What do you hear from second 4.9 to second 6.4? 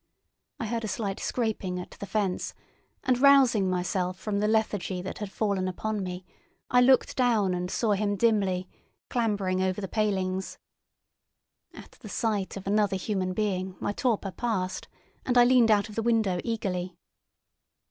that had fallen upon me,